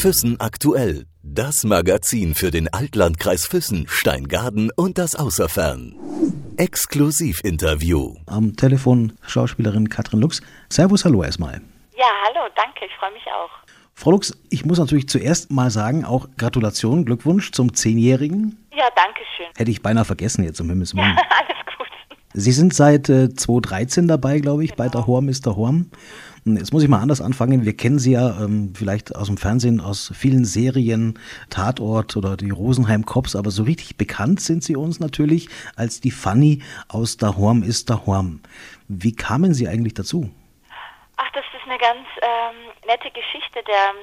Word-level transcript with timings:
Füssen 0.00 0.40
aktuell. 0.40 1.06
Das 1.24 1.64
Magazin 1.64 2.36
für 2.36 2.52
den 2.52 2.72
Altlandkreis 2.72 3.46
Füssen, 3.46 3.88
Steingaden 3.88 4.70
und 4.76 4.96
das 4.96 5.16
Außerfern. 5.16 5.96
Exklusivinterview. 6.56 8.14
Am 8.26 8.54
Telefon 8.54 9.14
Schauspielerin 9.26 9.88
Katrin 9.88 10.20
Lux. 10.20 10.40
Servus, 10.68 11.04
hallo 11.04 11.24
erstmal. 11.24 11.60
Ja, 11.96 12.06
hallo, 12.26 12.48
danke, 12.54 12.84
ich 12.86 12.92
freue 13.00 13.10
mich 13.12 13.24
auch. 13.26 13.50
Frau 13.94 14.12
Lux, 14.12 14.38
ich 14.50 14.64
muss 14.64 14.78
natürlich 14.78 15.08
zuerst 15.08 15.50
mal 15.50 15.70
sagen, 15.70 16.04
auch 16.04 16.28
Gratulation, 16.36 17.04
Glückwunsch 17.04 17.50
zum 17.50 17.74
Zehnjährigen. 17.74 18.56
Ja, 18.72 18.88
danke 18.94 19.22
schön. 19.36 19.46
Hätte 19.56 19.72
ich 19.72 19.82
beinahe 19.82 20.04
vergessen 20.04 20.44
jetzt, 20.44 20.60
um 20.60 20.68
Himmels 20.68 20.94
Willen. 20.94 21.06
Ja, 21.06 21.16
alles 21.40 21.76
gut. 21.76 21.77
Sie 22.40 22.52
sind 22.52 22.72
seit 22.72 23.08
äh, 23.08 23.34
2013 23.34 24.06
dabei, 24.06 24.38
glaube 24.38 24.62
ich, 24.62 24.76
bei 24.76 24.88
der 24.88 25.08
Horm 25.08 25.28
ist 25.28 25.44
der 25.44 25.56
Horm. 25.56 25.90
Und 26.46 26.56
Jetzt 26.56 26.72
muss 26.72 26.84
ich 26.84 26.88
mal 26.88 27.00
anders 27.00 27.20
anfangen. 27.20 27.64
Wir 27.64 27.76
kennen 27.76 27.98
Sie 27.98 28.12
ja 28.12 28.40
ähm, 28.40 28.72
vielleicht 28.76 29.16
aus 29.16 29.26
dem 29.26 29.36
Fernsehen, 29.36 29.80
aus 29.80 30.12
vielen 30.14 30.44
Serien, 30.44 31.18
Tatort 31.50 32.16
oder 32.16 32.36
die 32.36 32.50
Rosenheim 32.50 33.04
Cops, 33.04 33.34
aber 33.34 33.50
so 33.50 33.64
richtig 33.64 33.96
bekannt 33.96 34.40
sind 34.40 34.62
Sie 34.62 34.76
uns 34.76 35.00
natürlich 35.00 35.48
als 35.74 36.00
die 36.00 36.12
Fanny 36.12 36.62
aus 36.86 37.16
der 37.16 37.36
Horm 37.36 37.64
ist 37.64 37.88
der 37.88 38.06
Horm. 38.06 38.40
Wie 38.86 39.16
kamen 39.16 39.52
Sie 39.52 39.66
eigentlich 39.66 39.94
dazu? 39.94 40.30
Ach, 41.16 41.30
das 41.32 41.44
ist 41.52 41.68
eine 41.68 41.78
ganz 41.78 42.06
ähm, 42.22 42.70
nette 42.86 43.10
Geschichte. 43.10 43.64
Der 43.66 43.94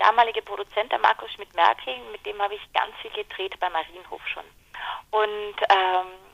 damalige 0.00 0.42
Produzent, 0.42 0.90
der 0.90 0.98
Markus 0.98 1.30
Schmidt-Merkel, 1.34 1.94
mit 2.10 2.26
dem 2.26 2.36
habe 2.42 2.54
ich 2.54 2.72
ganz 2.72 2.90
viel 3.00 3.12
gedreht 3.12 3.54
bei 3.60 3.70
Marienhof 3.70 4.26
schon. 4.26 4.44
Und 5.12 5.56
ähm, 5.70 6.25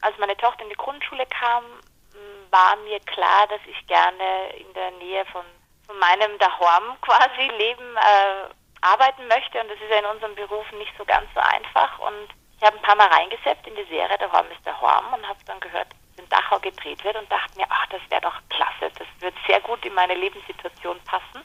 als 0.00 0.16
meine 0.18 0.36
Tochter 0.36 0.62
in 0.62 0.70
die 0.70 0.76
Grundschule 0.76 1.26
kam, 1.26 1.64
m, 1.64 2.46
war 2.50 2.76
mir 2.84 3.00
klar, 3.00 3.46
dass 3.48 3.60
ich 3.66 3.86
gerne 3.86 4.50
in 4.56 4.72
der 4.74 4.90
Nähe 4.92 5.24
von, 5.26 5.44
von 5.86 5.98
meinem 5.98 6.38
Dahorm 6.38 6.96
quasi 7.02 7.48
leben, 7.58 7.96
äh, 7.96 8.54
arbeiten 8.80 9.26
möchte. 9.28 9.60
Und 9.60 9.68
das 9.68 9.78
ist 9.78 9.90
ja 9.90 9.98
in 9.98 10.06
unserem 10.06 10.34
Beruf 10.34 10.70
nicht 10.72 10.92
so 10.96 11.04
ganz 11.04 11.28
so 11.34 11.40
einfach. 11.40 11.98
Und 11.98 12.28
ich 12.56 12.66
habe 12.66 12.76
ein 12.76 12.82
paar 12.82 12.96
Mal 12.96 13.08
reingesetzt 13.08 13.66
in 13.66 13.74
die 13.74 13.84
Serie, 13.84 14.18
der 14.18 14.30
Horm 14.32 14.50
ist 14.50 14.64
der 14.64 14.78
Horm, 14.80 15.12
und 15.14 15.26
habe 15.26 15.38
dann 15.46 15.60
gehört, 15.60 15.88
dass 15.90 16.24
in 16.24 16.28
Dachau 16.28 16.58
gedreht 16.58 17.02
wird 17.04 17.16
und 17.16 17.30
dachte 17.30 17.56
mir, 17.56 17.66
ach, 17.70 17.86
das 17.86 18.02
wäre 18.10 18.20
doch 18.20 18.38
klasse, 18.50 18.92
das 18.98 19.08
wird 19.20 19.34
sehr 19.46 19.60
gut 19.60 19.84
in 19.84 19.94
meine 19.94 20.14
Lebenssituation 20.14 21.00
passen. 21.04 21.42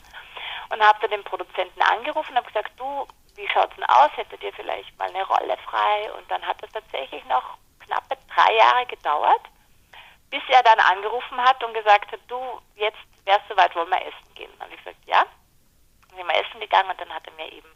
Und 0.70 0.82
habe 0.82 1.00
dann 1.02 1.12
den 1.12 1.24
Produzenten 1.24 1.82
angerufen 1.82 2.32
und 2.32 2.38
habe 2.38 2.48
gesagt, 2.48 2.72
du, 2.78 3.08
wie 3.36 3.48
schaut's 3.50 3.76
denn 3.76 3.86
aus? 3.86 4.10
Hättet 4.16 4.42
ihr 4.44 4.52
vielleicht 4.54 4.98
mal 4.98 5.10
eine 5.10 5.24
Rolle 5.26 5.56
frei? 5.70 6.12
Und 6.18 6.30
dann 6.30 6.46
hat 6.46 6.62
es 6.64 6.72
tatsächlich 6.72 7.24
noch 7.26 7.58
knappe 7.86 8.18
drei 8.34 8.54
Jahre 8.56 8.86
gedauert, 8.86 9.42
bis 10.30 10.42
er 10.50 10.64
dann 10.64 10.80
angerufen 10.80 11.42
hat 11.42 11.64
und 11.64 11.74
gesagt 11.74 12.12
hat, 12.12 12.20
du, 12.28 12.62
jetzt 12.76 12.98
wär's 13.26 13.42
soweit, 13.50 13.76
wollen 13.76 13.90
wir 13.90 14.02
essen 14.02 14.34
gehen. 14.36 14.52
Und 14.60 14.72
ich 14.72 14.78
gesagt, 14.78 14.98
ja. 15.06 15.26
Dann 16.10 16.18
sind 16.18 16.28
wir 16.28 16.36
essen 16.36 16.60
gegangen 16.60 16.90
und 16.90 17.00
dann 17.00 17.14
hat 17.14 17.28
er 17.28 17.34
mir 17.34 17.52
eben 17.52 17.70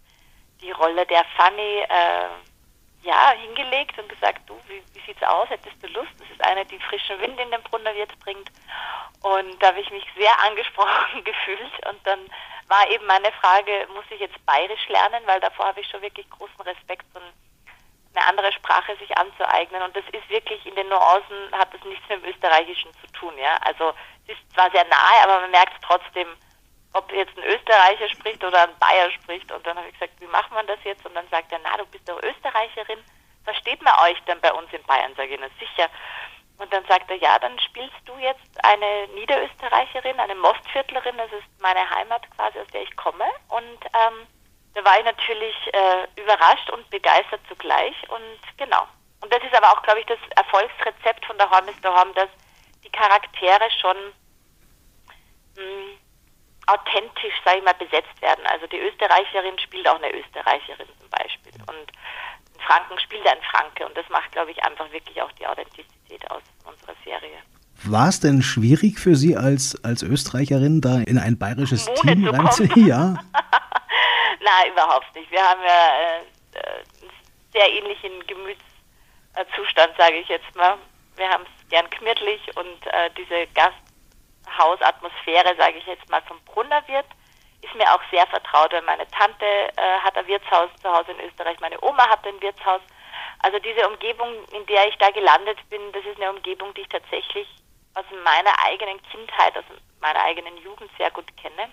die 0.61 0.71
Rolle 0.71 1.05
der 1.05 1.23
Fanny 1.37 1.79
äh, 1.87 2.29
ja, 3.03 3.31
hingelegt 3.31 3.97
und 3.97 4.09
gesagt, 4.09 4.41
du, 4.47 4.59
wie, 4.67 4.83
wie 4.93 5.05
sieht's 5.05 5.23
aus? 5.23 5.49
Hättest 5.49 5.81
du 5.81 5.87
Lust? 5.87 6.11
Das 6.19 6.29
ist 6.29 6.43
eine, 6.43 6.65
die 6.65 6.79
frischen 6.79 7.19
Wind 7.21 7.39
in 7.39 7.51
den 7.51 7.63
Brunnerwirt 7.63 8.17
bringt. 8.19 8.51
Und 9.21 9.61
da 9.61 9.67
habe 9.67 9.79
ich 9.79 9.89
mich 9.91 10.05
sehr 10.17 10.37
angesprochen 10.45 11.23
gefühlt. 11.23 11.87
Und 11.87 12.05
dann 12.05 12.19
war 12.67 12.89
eben 12.89 13.05
meine 13.05 13.31
Frage, 13.33 13.87
muss 13.93 14.05
ich 14.09 14.19
jetzt 14.19 14.45
bayerisch 14.45 14.87
lernen? 14.89 15.23
Weil 15.25 15.39
davor 15.39 15.67
habe 15.67 15.79
ich 15.79 15.87
schon 15.87 16.01
wirklich 16.01 16.29
großen 16.29 16.61
Respekt, 16.61 17.05
so 17.13 17.19
eine 18.19 18.27
andere 18.27 18.51
Sprache 18.53 18.95
sich 18.97 19.17
anzueignen. 19.17 19.81
Und 19.81 19.95
das 19.95 20.03
ist 20.11 20.29
wirklich 20.29 20.65
in 20.65 20.75
den 20.75 20.89
Nuancen, 20.89 21.51
hat 21.53 21.73
das 21.73 21.83
nichts 21.83 22.07
mit 22.09 22.21
dem 22.21 22.29
Österreichischen 22.29 22.91
zu 22.93 23.07
tun. 23.13 23.33
Ja, 23.37 23.57
Also 23.61 23.93
es 24.27 24.33
ist 24.37 24.53
zwar 24.53 24.69
sehr 24.71 24.85
nahe, 24.85 25.23
aber 25.23 25.41
man 25.41 25.51
merkt 25.51 25.81
trotzdem, 25.83 26.27
ob 26.93 27.11
jetzt 27.11 27.37
ein 27.37 27.43
Österreicher 27.43 28.09
spricht 28.09 28.43
oder 28.43 28.63
ein 28.63 28.77
Bayer 28.79 29.11
spricht. 29.11 29.51
Und 29.51 29.65
dann 29.65 29.77
habe 29.77 29.87
ich 29.87 29.93
gesagt, 29.93 30.19
wie 30.19 30.27
macht 30.27 30.51
man 30.51 30.67
das 30.67 30.79
jetzt? 30.83 31.05
Und 31.05 31.15
dann 31.15 31.27
sagt 31.29 31.51
er, 31.51 31.59
na, 31.63 31.77
du 31.77 31.85
bist 31.87 32.07
doch 32.09 32.21
Österreicherin. 32.23 32.99
Versteht 33.43 33.81
man 33.81 33.93
euch 34.09 34.19
denn 34.23 34.41
bei 34.41 34.51
uns 34.53 34.71
in 34.73 34.83
Bayern? 34.83 35.15
Sage 35.15 35.35
ich, 35.35 35.39
na 35.39 35.47
sicher. 35.59 35.89
Und 36.57 36.73
dann 36.73 36.83
sagt 36.87 37.09
er, 37.09 37.15
ja, 37.17 37.39
dann 37.39 37.57
spielst 37.59 37.95
du 38.05 38.17
jetzt 38.17 38.65
eine 38.65 39.07
Niederösterreicherin, 39.15 40.19
eine 40.19 40.35
Mostviertlerin. 40.35 41.17
Das 41.17 41.31
ist 41.31 41.61
meine 41.61 41.89
Heimat 41.89 42.29
quasi, 42.35 42.59
aus 42.59 42.67
der 42.73 42.83
ich 42.83 42.95
komme. 42.97 43.25
Und 43.47 43.85
ähm, 43.93 44.27
da 44.79 44.85
war 44.85 44.99
ich 44.99 45.05
natürlich 45.05 45.55
äh, 45.73 46.21
überrascht 46.21 46.69
und 46.71 46.89
begeistert 46.89 47.41
zugleich. 47.47 47.95
Und 48.09 48.39
genau. 48.57 48.87
Und 49.21 49.31
das 49.33 49.43
ist 49.43 49.53
aber 49.55 49.71
auch, 49.71 49.83
glaube 49.83 49.99
ich, 49.99 50.05
das 50.05 50.19
Erfolgsrezept 50.35 51.25
von 51.25 51.37
der 51.37 51.49
Horm 51.49 51.67
ist 51.67 51.83
der 51.83 51.93
Horm, 51.93 52.13
dass 52.15 52.29
die 52.83 52.89
Charaktere 52.89 53.67
schon 53.81 53.97
mh, 55.57 55.99
authentisch, 56.67 57.35
sage 57.43 57.59
ich 57.59 57.65
mal, 57.65 57.73
besetzt 57.73 58.21
werden. 58.21 58.45
Also 58.47 58.67
die 58.67 58.79
Österreicherin 58.79 59.59
spielt 59.59 59.87
auch 59.87 60.01
eine 60.01 60.13
Österreicherin 60.13 60.87
zum 60.99 61.09
Beispiel. 61.09 61.53
Und 61.67 61.91
ein 61.91 62.61
Franken 62.65 62.99
spielt 62.99 63.27
ein 63.27 63.41
Franke. 63.51 63.85
Und 63.85 63.97
das 63.97 64.07
macht, 64.09 64.31
glaube 64.31 64.51
ich, 64.51 64.63
einfach 64.63 64.89
wirklich 64.91 65.21
auch 65.21 65.31
die 65.33 65.45
Authentizität 65.45 66.23
aus 66.31 66.43
unserer 66.63 66.95
Serie. 67.03 67.39
War 67.83 68.09
es 68.09 68.19
denn 68.19 68.41
schwierig 68.41 68.99
für 68.99 69.15
Sie 69.15 69.37
als, 69.37 69.81
als 69.83 70.03
Österreicherin 70.03 70.81
da 70.81 70.99
in 70.99 71.17
ein 71.17 71.37
bayerisches 71.37 71.85
Team 71.95 72.25
zu 72.25 72.31
reinzukommen? 72.31 72.85
Ja. 72.89 73.19
Nein, 74.39 74.71
überhaupt 74.71 75.13
nicht. 75.15 75.29
Wir 75.31 75.41
haben 75.41 75.61
ja 75.61 75.99
äh, 75.99 76.19
äh, 76.53 76.83
einen 77.01 77.11
sehr 77.51 77.69
ähnlichen 77.71 78.25
Gemütszustand, 78.27 79.97
sage 79.97 80.17
ich 80.17 80.27
jetzt 80.29 80.55
mal. 80.55 80.77
Wir 81.15 81.29
haben 81.29 81.43
es 81.43 81.69
gern 81.69 81.89
gemütlich 81.89 82.41
und 82.55 82.87
äh, 82.87 83.09
diese 83.17 83.47
Gasthausatmosphäre, 83.47 85.55
sage 85.57 85.77
ich 85.77 85.85
jetzt 85.85 86.09
mal, 86.09 86.21
vom 86.23 86.39
Brunnerwirt 86.45 87.05
ist 87.61 87.75
mir 87.75 87.93
auch 87.93 88.01
sehr 88.09 88.25
vertraut, 88.27 88.71
weil 88.71 88.81
meine 88.83 89.05
Tante 89.11 89.45
äh, 89.45 89.99
hat 90.01 90.17
ein 90.17 90.27
Wirtshaus 90.27 90.69
zu 90.81 90.89
Hause 90.89 91.11
in 91.11 91.19
Österreich, 91.27 91.59
meine 91.59 91.77
Oma 91.83 92.09
hat 92.09 92.25
ein 92.25 92.41
Wirtshaus. 92.41 92.81
Also 93.39 93.59
diese 93.59 93.85
Umgebung, 93.87 94.45
in 94.53 94.65
der 94.65 94.87
ich 94.87 94.97
da 94.97 95.11
gelandet 95.11 95.57
bin, 95.69 95.91
das 95.91 96.05
ist 96.05 96.17
eine 96.17 96.31
Umgebung, 96.31 96.73
die 96.73 96.81
ich 96.81 96.89
tatsächlich 96.89 97.47
aus 97.95 98.05
meiner 98.23 98.53
eigenen 98.65 99.01
Kindheit, 99.03 99.57
aus 99.57 99.65
meiner 99.99 100.21
eigenen 100.21 100.55
Jugend 100.57 100.89
sehr 100.97 101.11
gut 101.11 101.25
kenne. 101.37 101.69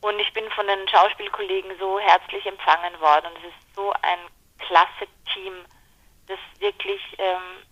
Und 0.00 0.18
ich 0.18 0.32
bin 0.32 0.48
von 0.50 0.66
den 0.66 0.88
Schauspielkollegen 0.88 1.78
so 1.78 1.98
herzlich 1.98 2.44
empfangen 2.46 2.98
worden. 3.00 3.26
Und 3.26 3.38
es 3.38 3.44
ist 3.44 3.74
so 3.74 3.92
ein 4.02 4.18
klasse 4.58 5.06
Team, 5.32 5.64
das 6.26 6.38
wirklich, 6.58 7.00
ähm, 7.18 7.62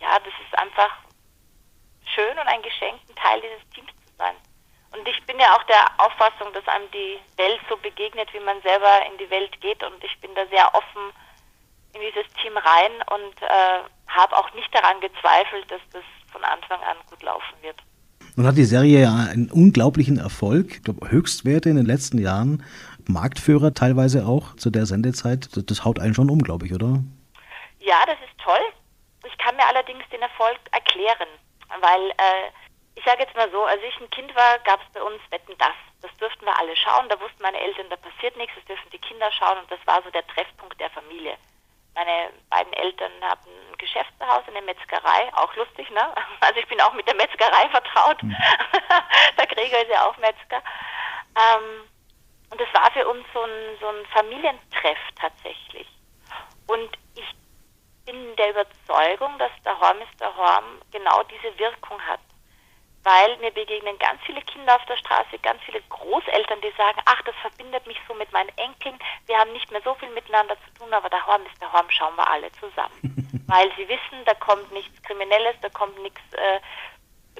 ja, 0.00 0.18
das 0.18 0.32
ist 0.46 0.58
einfach 0.58 0.90
schön 2.14 2.38
und 2.38 2.48
ein 2.48 2.62
Geschenk, 2.62 3.00
ein 3.08 3.16
Teil 3.16 3.40
dieses 3.40 3.70
Teams 3.70 3.90
zu 4.06 4.14
sein. 4.16 4.34
Und 4.92 5.06
ich 5.06 5.22
bin 5.26 5.38
ja 5.38 5.54
auch 5.54 5.62
der 5.64 5.86
Auffassung, 5.98 6.52
dass 6.52 6.66
einem 6.68 6.90
die 6.90 7.18
Welt 7.36 7.60
so 7.68 7.76
begegnet, 7.76 8.32
wie 8.32 8.40
man 8.40 8.60
selber 8.62 9.06
in 9.06 9.18
die 9.18 9.30
Welt 9.30 9.60
geht. 9.60 9.82
Und 9.82 10.02
ich 10.02 10.18
bin 10.20 10.34
da 10.34 10.46
sehr 10.46 10.74
offen 10.74 11.12
in 11.92 12.00
dieses 12.00 12.32
Team 12.34 12.56
rein 12.56 12.92
und 13.10 13.42
äh, 13.42 13.82
habe 14.08 14.36
auch 14.36 14.52
nicht 14.54 14.74
daran 14.74 15.00
gezweifelt, 15.00 15.70
dass 15.70 15.80
das 15.92 16.04
von 16.32 16.44
Anfang 16.44 16.82
an 16.82 16.96
gut 17.10 17.22
laufen 17.22 17.62
wird. 17.62 17.76
Nun 18.38 18.46
hat 18.46 18.56
die 18.56 18.62
Serie 18.62 19.02
ja 19.02 19.26
einen 19.34 19.50
unglaublichen 19.50 20.16
Erfolg. 20.16 20.70
Ich 20.70 20.82
glaube, 20.84 21.10
Höchstwerte 21.10 21.70
in 21.70 21.74
den 21.74 21.90
letzten 21.90 22.22
Jahren. 22.22 22.62
Marktführer 23.10 23.74
teilweise 23.74 24.30
auch 24.30 24.54
zu 24.54 24.70
der 24.70 24.86
Sendezeit. 24.86 25.50
Das, 25.56 25.66
das 25.66 25.84
haut 25.84 25.98
einen 25.98 26.14
schon 26.14 26.30
um, 26.30 26.38
glaube 26.38 26.64
ich, 26.64 26.72
oder? 26.72 27.02
Ja, 27.82 27.98
das 28.06 28.14
ist 28.22 28.38
toll. 28.38 28.62
Ich 29.26 29.36
kann 29.38 29.56
mir 29.56 29.66
allerdings 29.66 30.06
den 30.14 30.22
Erfolg 30.22 30.54
erklären, 30.70 31.26
weil 31.82 32.14
äh, 32.14 32.54
ich 32.94 33.02
sage 33.02 33.26
jetzt 33.26 33.34
mal 33.34 33.50
so, 33.50 33.58
als 33.66 33.82
ich 33.82 33.98
ein 33.98 34.08
Kind 34.10 34.30
war, 34.36 34.62
gab 34.62 34.78
es 34.86 34.92
bei 34.94 35.02
uns 35.02 35.18
Wetten 35.34 35.58
das. 35.58 35.74
Das 36.06 36.14
durften 36.22 36.46
wir 36.46 36.56
alle 36.56 36.76
schauen. 36.76 37.10
Da 37.10 37.18
wussten 37.18 37.42
meine 37.42 37.58
Eltern, 37.58 37.90
da 37.90 37.98
passiert 37.98 38.38
nichts. 38.38 38.54
Das 38.54 38.70
dürfen 38.70 38.86
die 38.94 39.02
Kinder 39.02 39.34
schauen 39.34 39.58
und 39.58 39.66
das 39.66 39.82
war 39.82 39.98
so 40.06 40.14
der 40.14 40.24
Treffpunkt 40.30 40.78
der 40.78 40.94
Familie. 40.94 41.34
Meine 41.98 42.30
beiden 42.54 42.72
Eltern 42.74 43.10
hatten 43.18 43.50
ein 43.78 43.86
Geschäft 43.86 44.12
zu 44.18 44.26
Hause, 44.26 44.48
eine 44.48 44.62
Metzgerei, 44.62 45.30
auch 45.34 45.54
lustig, 45.56 45.88
ne? 45.90 46.14
Also 46.40 46.60
ich 46.60 46.66
bin 46.66 46.80
auch 46.80 46.92
mit 46.94 47.06
der 47.06 47.14
Metzgerei 47.14 47.68
vertraut. 47.70 48.18
der 48.22 49.46
Gregor 49.46 49.80
ist 49.80 49.90
ja 49.90 50.06
auch 50.06 50.16
Metzger. 50.18 50.62
Ähm, 51.36 51.88
und 52.50 52.60
das 52.60 52.68
war 52.72 52.90
für 52.92 53.06
uns 53.06 53.24
so 53.32 53.42
ein, 53.42 53.78
so 53.80 53.88
ein 53.88 54.06
Familientreff 54.06 54.98
tatsächlich. 55.16 55.86
Und 56.66 56.98
ich 57.14 57.34
bin 58.06 58.36
der 58.36 58.50
Überzeugung, 58.50 59.38
dass 59.38 59.50
der 59.64 59.78
Horm 59.78 60.00
ist 60.00 60.20
der 60.20 60.34
Horm 60.34 60.80
genau 60.90 61.22
diese 61.24 61.56
Wirkung 61.58 62.00
hat. 62.02 62.20
Weil 63.04 63.36
mir 63.38 63.50
begegnen 63.50 63.98
ganz 63.98 64.20
viele 64.26 64.42
Kinder 64.42 64.74
auf 64.76 64.84
der 64.86 64.96
Straße, 64.96 65.38
ganz 65.38 65.62
viele 65.62 65.80
Großeltern, 65.88 66.60
die 66.60 66.72
sagen, 66.76 67.00
ach, 67.06 67.22
das 67.22 67.34
verbindet 67.36 67.86
mich 67.86 67.98
so 68.06 68.14
mit 68.14 68.30
meinen 68.32 68.50
Enkeln. 68.58 68.98
Wir 69.26 69.38
haben 69.38 69.52
nicht 69.52 69.70
mehr 69.70 69.80
so 69.82 69.94
viel 69.94 70.10
miteinander 70.10 70.56
zu 70.64 70.82
tun, 70.82 70.92
aber 70.92 71.08
der 71.08 71.24
Horm 71.26 71.46
ist 71.46 71.60
der 71.60 71.72
Horm, 71.72 71.88
schauen 71.90 72.16
wir 72.16 72.28
alle 72.28 72.50
zusammen. 72.52 73.44
Weil 73.46 73.70
sie 73.76 73.88
wissen, 73.88 74.24
da 74.26 74.34
kommt 74.34 74.70
nichts 74.72 75.02
Kriminelles, 75.04 75.56
da 75.62 75.68
kommt 75.70 75.98
nichts 76.02 76.20
äh, 76.32 76.60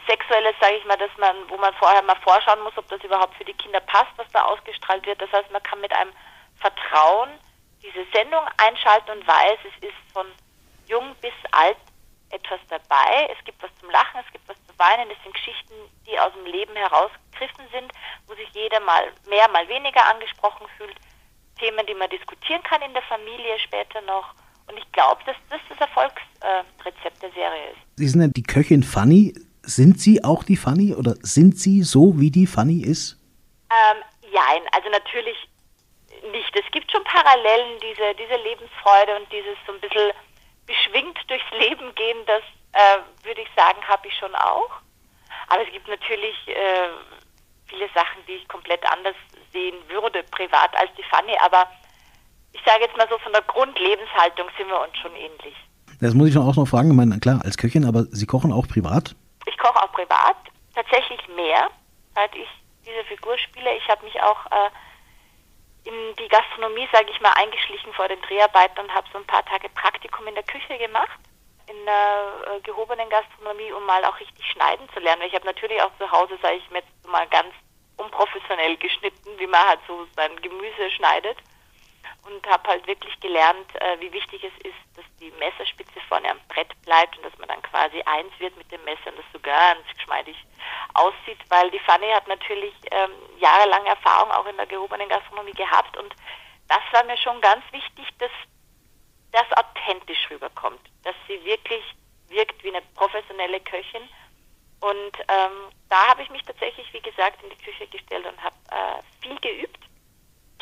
Sexuelles, 0.07 0.55
sage 0.61 0.77
ich 0.77 0.85
mal, 0.85 0.97
dass 0.97 1.11
man, 1.19 1.37
wo 1.49 1.57
man 1.57 1.75
vorher 1.75 2.03
mal 2.03 2.17
vorschauen 2.23 2.63
muss, 2.63 2.77
ob 2.77 2.89
das 2.89 3.03
überhaupt 3.03 3.35
für 3.37 3.45
die 3.45 3.55
Kinder 3.55 3.81
passt, 3.81 4.13
was 4.17 4.31
da 4.33 4.45
ausgestrahlt 4.45 5.05
wird. 5.07 5.21
Das 5.21 5.33
heißt, 5.33 5.51
man 5.51 5.63
kann 5.63 5.81
mit 5.81 5.93
einem 5.93 6.13
Vertrauen 6.61 7.31
diese 7.83 8.05
Sendung 8.13 8.43
einschalten 8.57 9.11
und 9.11 9.27
weiß, 9.27 9.59
es 9.65 9.89
ist 9.89 10.13
von 10.13 10.27
jung 10.87 11.15
bis 11.21 11.35
alt 11.53 11.77
etwas 12.31 12.61
dabei. 12.69 13.29
Es 13.37 13.45
gibt 13.45 13.63
was 13.63 13.71
zum 13.81 13.91
Lachen, 13.91 14.21
es 14.25 14.33
gibt 14.33 14.49
was 14.49 14.57
zum 14.67 14.68
weinen. 14.79 15.09
Das 15.09 15.19
sind 15.23 15.35
Geschichten, 15.35 15.75
die 16.07 16.19
aus 16.19 16.33
dem 16.33 16.47
Leben 16.47 16.75
herausgegriffen 16.75 17.67
sind, 17.73 17.93
wo 18.27 18.35
sich 18.35 18.49
jeder 18.53 18.81
mal 18.81 19.13
mehr, 19.29 19.49
mal 19.49 19.67
weniger 19.69 20.05
angesprochen 20.07 20.67
fühlt. 20.77 20.97
Themen, 21.59 21.85
die 21.87 21.95
man 21.95 22.09
diskutieren 22.11 22.63
kann 22.63 22.83
in 22.83 22.93
der 22.93 23.03
Familie 23.03 23.59
später 23.59 24.01
noch. 24.03 24.35
Und 24.69 24.77
ich 24.79 24.93
glaube, 24.93 25.21
dass 25.25 25.37
das 25.51 25.61
das 25.69 25.79
Erfolgsrezept 25.81 27.23
der 27.23 27.33
Serie 27.33 27.71
ist. 27.73 27.81
Sie 27.97 28.09
sind 28.09 28.21
ja 28.21 28.29
die 28.29 28.43
Köchin 28.43 28.83
Fanny. 28.83 29.35
Sind 29.63 30.01
Sie 30.01 30.25
auch 30.25 30.45
die 30.45 30.57
Fanny 30.57 30.95
oder 30.95 31.15
sind 31.21 31.59
Sie 31.59 31.83
so, 31.83 32.19
wie 32.19 32.31
die 32.31 32.47
Fanny 32.47 32.83
ist? 32.83 33.19
Ähm, 33.71 34.03
jein, 34.23 34.63
also 34.73 34.89
natürlich 34.89 35.37
nicht. 36.33 36.57
Es 36.57 36.71
gibt 36.73 36.91
schon 36.91 37.05
Parallelen, 37.05 37.79
diese, 37.83 38.15
diese 38.15 38.43
Lebensfreude 38.43 39.17
und 39.17 39.31
dieses 39.33 39.57
so 39.67 39.73
ein 39.73 39.81
bisschen 39.81 40.13
beschwingt 40.67 41.19
durchs 41.29 41.51
Leben 41.59 41.95
gehen, 41.95 42.19
das 42.27 42.43
äh, 42.79 43.27
würde 43.27 43.41
ich 43.43 43.49
sagen, 43.57 43.79
habe 43.87 44.07
ich 44.07 44.15
schon 44.17 44.35
auch. 44.35 44.71
Aber 45.49 45.63
es 45.67 45.73
gibt 45.73 45.89
natürlich 45.89 46.37
äh, 46.47 46.89
viele 47.67 47.89
Sachen, 47.95 48.25
die 48.27 48.35
ich 48.35 48.49
komplett 48.49 48.85
anders 48.91 49.17
sehen 49.53 49.77
würde, 49.89 50.23
privat 50.31 50.77
als 50.77 50.91
die 50.97 51.03
Fanny. 51.05 51.37
Aber 51.41 51.67
ich 52.53 52.61
sage 52.65 52.85
jetzt 52.85 52.97
mal 52.97 53.09
so, 53.09 53.19
von 53.19 53.33
der 53.33 53.43
Grundlebenshaltung 53.43 54.49
sind 54.57 54.69
wir 54.69 54.81
uns 54.81 54.97
schon 54.99 55.15
ähnlich. 55.17 55.57
Das 56.01 56.15
muss 56.15 56.29
ich 56.29 56.35
schon 56.35 56.49
auch 56.49 56.57
noch 56.57 56.69
fragen. 56.69 56.91
Ich 56.91 56.97
meine, 56.97 57.19
klar, 57.19 57.41
als 57.45 57.57
Köchin, 57.57 57.85
aber 57.85 58.05
Sie 58.11 58.27
kochen 58.27 58.53
auch 58.53 58.69
privat? 58.69 59.17
Ich 59.47 59.59
koche 59.59 59.83
auch 59.83 59.93
privat, 59.93 60.37
tatsächlich 60.75 61.21
mehr, 61.35 61.69
seit 62.15 62.35
ich 62.37 62.49
diese 62.87 63.05
Figur 63.05 63.37
spiele. 63.39 63.75
Ich 63.77 63.89
habe 63.89 64.05
mich 64.05 64.21
auch 64.23 64.47
äh, 64.47 64.71
in 65.89 66.15
die 66.17 66.29
Gastronomie, 66.29 66.87
sage 66.93 67.11
ich 67.11 67.21
mal, 67.21 67.33
eingeschlichen 67.33 67.93
vor 67.95 68.07
den 68.07 68.21
Dreharbeiten 68.23 68.79
und 68.79 68.95
habe 68.95 69.09
so 69.13 69.19
ein 69.19 69.27
paar 69.27 69.45
Tage 69.47 69.69
Praktikum 69.71 70.27
in 70.29 70.35
der 70.35 70.45
Küche 70.45 70.79
gemacht, 70.79 71.19
in 71.69 71.85
der 71.85 72.57
äh, 72.57 72.61
gehobenen 72.61 73.09
Gastronomie, 73.09 73.73
um 73.73 73.85
mal 73.85 74.05
auch 74.05 74.19
richtig 74.19 74.45
schneiden 74.51 74.89
zu 74.95 75.01
lernen. 75.01 75.23
Ich 75.23 75.35
habe 75.35 75.47
natürlich 75.47 75.81
auch 75.83 75.91
zu 75.99 76.11
Hause, 76.11 76.39
sage 76.43 76.57
ich 76.57 76.71
mir 76.71 76.79
jetzt 76.79 77.07
mal 77.07 77.27
ganz 77.29 77.53
unprofessionell 77.97 78.77
geschnitten, 78.77 79.39
wie 79.39 79.47
man 79.47 79.67
halt 79.67 79.81
so 79.87 80.07
sein 80.17 80.35
Gemüse 80.41 80.91
schneidet. 80.97 81.39
Und 82.27 82.47
habe 82.47 82.69
halt 82.69 82.87
wirklich 82.87 83.19
gelernt, 83.21 83.75
äh, 83.81 84.01
wie 84.01 84.13
wichtig 84.13 84.45
es 84.45 84.53
ist, 84.67 84.97
dass 84.97 85.05
die 85.21 85.31
Messerspitze 85.39 86.01
vorne 86.09 86.31
am 86.31 86.41
Brett 86.49 86.69
bleibt 86.83 87.17
und 87.17 87.25
dass 87.25 87.39
man 87.39 87.49
dann 87.49 87.63
quasi 87.63 88.03
eins 88.03 88.33
wird 88.39 88.57
mit 88.57 88.71
dem 88.71 88.83
Messer 88.85 89.09
und 89.11 89.19
das 89.19 89.25
so 89.33 89.39
ganz 89.41 89.87
geschmeidig 89.97 90.37
aussieht, 90.95 91.39
weil 91.49 91.71
die 91.71 91.79
Fanny 91.81 92.09
hat 92.11 92.27
natürlich 92.29 92.75
ähm, 92.91 93.13
jahrelang 93.39 93.87
Erfahrung 93.87 94.31
auch 94.33 94.47
in 94.47 94.57
der 94.57 94.67
gehobenen 94.67 95.09
Gastronomie 95.09 95.53
gehabt. 95.53 95.97
Und 95.97 96.15
das 96.69 96.83
war 96.93 97.05
mir 97.05 97.17
schon 97.17 97.41
ganz 97.41 97.65
wichtig, 97.73 98.07
dass 98.19 98.31
das 99.33 99.47
authentisch 99.57 100.29
rüberkommt, 100.31 100.81
dass 101.09 101.17
sie 101.27 101.43
wirklich 101.45 101.83
wirkt 102.29 102.63
wie 102.63 102.69
eine 102.69 102.83
professionelle 102.95 103.61
Köchin 103.61 104.03
und 104.81 105.15
ähm, 105.29 105.73
da 105.89 106.09
habe 106.09 106.23
ich 106.23 106.31
mich 106.31 106.43
tatsächlich, 106.43 106.87
wie 106.93 107.01
gesagt, 107.01 107.43
in 107.43 107.51
die 107.51 107.65
Küche 107.65 107.87
gestellt 107.89 108.27
und 108.27 108.39
habe 108.45 108.55
äh, 108.71 109.03
viel 109.23 109.39
geübt 109.41 109.79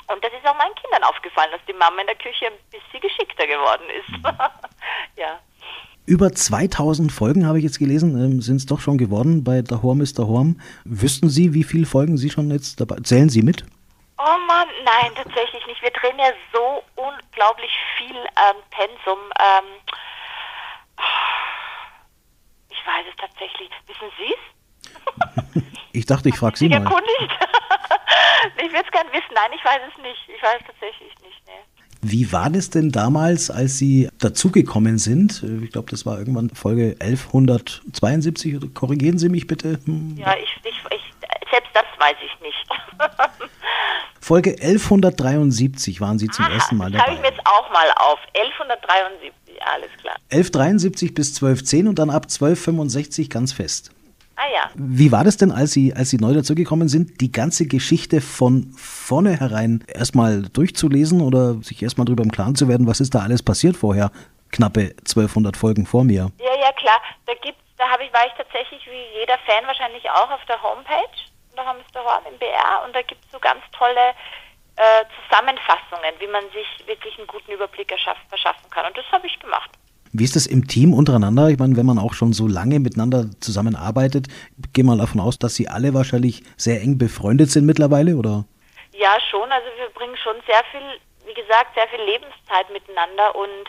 und 0.08 0.22
das 0.22 0.32
ist 0.32 0.46
auch 0.46 0.56
meinen 0.56 0.75
Kindern 0.76 1.02
aufgefallen, 1.02 1.50
dass 1.50 1.60
die 1.66 1.72
Mama 1.72 2.00
in 2.00 2.06
der 2.06 2.16
Küche 2.16 2.46
ein 2.46 2.58
bisschen 2.70 3.00
geschickter 3.00 3.46
geworden 3.46 3.84
ist. 3.90 4.08
Mhm. 4.08 4.25
ja. 5.16 5.40
Über 6.06 6.31
2000 6.31 7.10
Folgen 7.10 7.46
habe 7.46 7.58
ich 7.58 7.64
jetzt 7.64 7.81
gelesen, 7.81 8.14
ähm, 8.14 8.40
sind 8.40 8.56
es 8.56 8.66
doch 8.66 8.78
schon 8.78 8.99
geworden 8.99 9.42
bei 9.42 9.62
der 9.62 9.82
Horm 9.82 10.00
ist 10.00 10.19
der 10.19 10.28
Horm. 10.28 10.60
Wüssten 10.84 11.28
Sie, 11.28 11.52
wie 11.52 11.64
viele 11.64 11.87
Folgen 11.87 12.16
Sie 12.16 12.31
schon 12.31 12.50
jetzt 12.52 12.81
dabei 12.81 12.96
Zählen 13.02 13.28
Sie 13.28 13.42
mit? 13.42 13.64
Oh 14.19 14.38
Mann, 14.46 14.69
nein, 14.84 15.10
tatsächlich 15.16 15.66
nicht. 15.66 15.82
Wir 15.82 15.90
drehen 15.90 16.19
ja 16.19 16.32
so 16.52 16.82
unglaublich 16.94 17.72
viel 17.99 18.16
ähm, 18.16 18.62
Pensum. 18.70 19.19
Ähm, 19.38 19.64
ich 22.86 22.92
weiß 22.92 23.06
es 23.10 23.16
tatsächlich. 23.16 23.70
Wissen 23.86 24.12
Sie 24.18 24.34
es? 24.34 25.62
ich 25.92 26.06
dachte, 26.06 26.28
ich 26.28 26.36
frage 26.36 26.56
Sie 26.56 26.68
mal. 26.68 26.76
Erkundigt? 26.76 27.10
ich 28.58 28.72
würde 28.72 28.84
es 28.84 28.92
gerne 28.92 29.10
wissen. 29.12 29.34
Nein, 29.34 29.50
ich 29.54 29.64
weiß 29.64 29.80
es 29.88 30.02
nicht. 30.02 30.28
Ich 30.28 30.42
weiß 30.42 30.60
tatsächlich 30.66 31.12
nicht. 31.22 31.42
Nee. 31.46 31.52
Wie 32.02 32.32
war 32.32 32.50
das 32.50 32.70
denn 32.70 32.92
damals, 32.92 33.50
als 33.50 33.78
Sie 33.78 34.08
dazugekommen 34.20 34.98
sind? 34.98 35.42
Ich 35.62 35.72
glaube, 35.72 35.90
das 35.90 36.06
war 36.06 36.18
irgendwann 36.18 36.50
Folge 36.50 36.96
1172. 37.00 38.74
Korrigieren 38.74 39.18
Sie 39.18 39.28
mich 39.28 39.46
bitte. 39.46 39.80
Hm. 39.84 40.16
Ja, 40.16 40.34
ich, 40.36 40.60
ich, 40.62 40.76
ich, 40.90 41.14
selbst 41.50 41.70
das 41.74 41.86
weiß 41.98 42.16
ich 42.24 42.40
nicht. 42.40 42.66
Folge 44.20 44.50
1173 44.50 46.00
waren 46.00 46.18
Sie 46.18 46.28
zum 46.28 46.44
ah, 46.46 46.52
ersten 46.52 46.76
Mal 46.76 46.90
dabei. 46.90 46.98
Das 46.98 47.06
schreibe 47.06 47.16
ich 47.16 47.30
mir 47.30 47.36
jetzt 47.36 47.46
auch 47.46 47.70
mal 47.70 47.90
auf. 47.96 48.18
1173, 48.34 49.45
alles 49.72 49.90
klar. 50.00 50.16
1173 50.30 51.14
bis 51.14 51.28
1210 51.36 51.88
und 51.88 51.98
dann 51.98 52.10
ab 52.10 52.24
1265 52.24 53.30
ganz 53.30 53.52
fest. 53.52 53.90
Ah 54.36 54.48
ja. 54.52 54.70
Wie 54.74 55.10
war 55.12 55.24
das 55.24 55.38
denn, 55.38 55.50
als 55.50 55.72
Sie, 55.72 55.94
als 55.94 56.10
Sie 56.10 56.18
neu 56.18 56.34
dazugekommen 56.34 56.88
sind, 56.88 57.22
die 57.22 57.32
ganze 57.32 57.66
Geschichte 57.66 58.20
von 58.20 58.74
vornherein 58.76 59.82
erstmal 59.88 60.42
durchzulesen 60.42 61.22
oder 61.22 61.54
sich 61.62 61.82
erstmal 61.82 62.04
darüber 62.04 62.22
im 62.22 62.30
Klaren 62.30 62.54
zu 62.54 62.68
werden, 62.68 62.86
was 62.86 63.00
ist 63.00 63.14
da 63.14 63.20
alles 63.20 63.42
passiert 63.42 63.76
vorher? 63.76 64.10
Knappe 64.52 64.94
1200 64.98 65.56
Folgen 65.56 65.86
vor 65.86 66.04
mir. 66.04 66.30
Ja, 66.38 66.54
ja, 66.60 66.72
klar. 66.72 67.00
Da 67.24 67.32
gibt's, 67.42 67.62
da 67.78 67.88
habe 67.88 68.04
ich, 68.04 68.12
war 68.12 68.26
ich 68.26 68.32
tatsächlich 68.36 68.84
wie 68.86 69.20
jeder 69.20 69.38
Fan 69.46 69.66
wahrscheinlich 69.66 70.08
auch 70.10 70.30
auf 70.30 70.44
der 70.46 70.62
Homepage. 70.62 71.16
Da 71.56 71.64
haben 71.64 71.78
wir 71.78 72.04
Horn 72.04 72.24
im 72.30 72.38
BR 72.38 72.84
und 72.84 72.94
da 72.94 73.00
gibt 73.00 73.24
es 73.24 73.32
so 73.32 73.38
ganz 73.38 73.60
tolle 73.72 74.12
äh, 74.76 75.05
Zusammenfassungen, 75.25 76.14
wie 76.19 76.26
man 76.26 76.44
sich 76.50 76.87
wirklich 76.87 77.17
einen 77.19 77.26
guten 77.26 77.52
Überblick 77.52 77.93
verschaffen 78.28 78.70
kann. 78.70 78.87
Und 78.87 78.96
das 78.96 79.05
habe 79.11 79.26
ich 79.26 79.38
gemacht. 79.38 79.70
Wie 80.12 80.25
ist 80.25 80.37
das 80.37 80.46
im 80.46 80.67
Team 80.67 80.94
untereinander? 80.94 81.49
Ich 81.49 81.58
meine, 81.58 81.76
wenn 81.76 81.87
man 81.87 81.99
auch 81.99 82.14
schon 82.14 82.32
so 82.32 82.46
lange 82.46 82.78
miteinander 82.81 83.26
zusammenarbeitet, 83.40 84.28
gehe 84.73 84.84
mal 84.84 84.99
davon 84.99 85.20
aus, 85.20 85.38
dass 85.38 85.55
Sie 85.55 85.69
alle 85.69 85.94
wahrscheinlich 85.94 86.43
sehr 86.56 86.81
eng 86.81 86.96
befreundet 86.96 87.50
sind 87.50 87.67
mittlerweile, 87.67 88.17
oder? 88.17 88.44
Ja, 88.93 89.19
schon. 89.31 89.50
Also 89.50 89.69
wir 89.76 89.88
bringen 89.90 90.17
schon 90.17 90.37
sehr 90.46 90.62
viel, 90.70 91.00
wie 91.26 91.34
gesagt, 91.34 91.75
sehr 91.75 91.88
viel 91.88 92.00
Lebenszeit 92.05 92.70
miteinander 92.73 93.34
und 93.34 93.69